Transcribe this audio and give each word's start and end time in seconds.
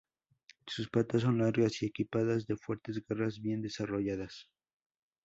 Sus 0.65 0.89
patas 0.89 1.21
son 1.21 1.37
largas 1.37 1.79
y 1.79 1.85
equipadas 1.85 2.47
de 2.47 2.57
fuertes 2.57 3.05
garras 3.05 3.39
bien 3.39 3.61
desarrolladas. 3.61 4.49